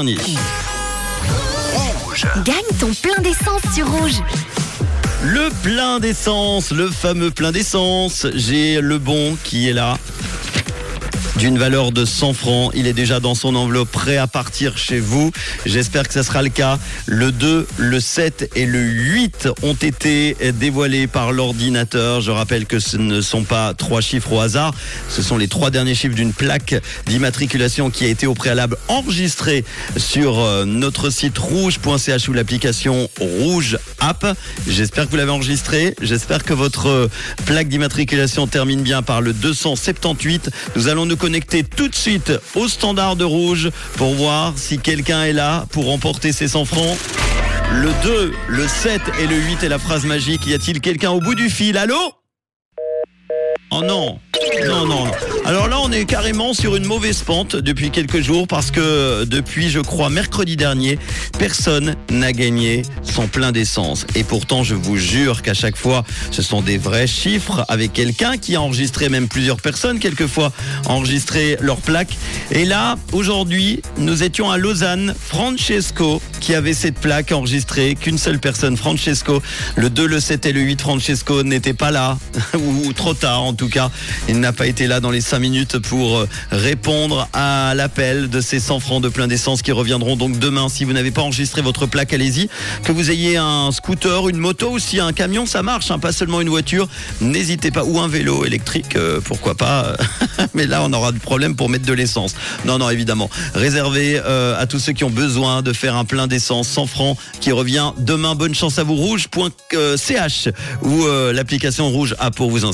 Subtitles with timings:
[0.00, 0.14] Gagne
[2.78, 4.22] ton plein d'essence sur Rouge.
[5.24, 8.24] Le plein d'essence, le fameux plein d'essence.
[8.32, 9.98] J'ai le bon qui est là.
[11.38, 12.72] D'une valeur de 100 francs.
[12.74, 15.30] Il est déjà dans son enveloppe prêt à partir chez vous.
[15.66, 16.80] J'espère que ça sera le cas.
[17.06, 22.22] Le 2, le 7 et le 8 ont été dévoilés par l'ordinateur.
[22.22, 24.74] Je rappelle que ce ne sont pas trois chiffres au hasard.
[25.08, 26.74] Ce sont les trois derniers chiffres d'une plaque
[27.06, 29.64] d'immatriculation qui a été au préalable enregistrée
[29.96, 34.36] sur euh, notre site rouge.ch ou l'application Rouge App.
[34.66, 35.94] J'espère que vous l'avez enregistré.
[36.02, 37.08] J'espère que votre
[37.46, 40.50] plaque d'immatriculation termine bien par le 278.
[40.74, 43.68] Nous allons nous connecter tout de suite au standard de rouge
[43.98, 46.96] pour voir si quelqu'un est là pour remporter ses 100 francs.
[47.70, 50.46] Le 2, le 7 et le 8 est la phrase magique.
[50.46, 51.76] Y a-t-il quelqu'un au bout du fil?
[51.76, 51.98] Allô?
[53.70, 54.18] Oh non
[54.66, 55.37] non, non, non.
[55.48, 59.70] Alors là, on est carrément sur une mauvaise pente depuis quelques jours parce que depuis,
[59.70, 60.98] je crois, mercredi dernier,
[61.38, 64.06] personne n'a gagné son plein d'essence.
[64.14, 68.36] Et pourtant, je vous jure qu'à chaque fois, ce sont des vrais chiffres avec quelqu'un
[68.36, 70.52] qui a enregistré, même plusieurs personnes, quelquefois,
[70.84, 72.18] enregistré leur plaque.
[72.50, 78.38] Et là, aujourd'hui, nous étions à Lausanne, Francesco, qui avait cette plaque enregistrée, qu'une seule
[78.38, 79.40] personne, Francesco.
[79.76, 82.18] Le 2, le 7 et le 8, Francesco n'était pas là,
[82.54, 83.90] ou trop tard en tout cas.
[84.28, 88.40] Il n'a pas été là dans les 5 minutes pour euh, répondre à l'appel de
[88.40, 90.68] ces 100 francs de plein d'essence qui reviendront donc demain.
[90.68, 92.48] Si vous n'avez pas enregistré votre plaque, allez-y.
[92.82, 96.40] Que vous ayez un scooter, une moto aussi, un camion, ça marche, hein, pas seulement
[96.40, 96.88] une voiture.
[97.20, 99.96] N'hésitez pas, ou un vélo électrique, euh, pourquoi pas.
[100.54, 102.34] Mais là, on aura du problème pour mettre de l'essence.
[102.64, 103.30] Non, non, évidemment.
[103.54, 107.16] Réservé euh, à tous ceux qui ont besoin de faire un plein d'essence 100 francs
[107.40, 108.34] qui revient demain.
[108.34, 110.48] Bonne chance à vous, rouge.ch
[110.82, 112.66] ou l'application rouge A pour vous inscrire.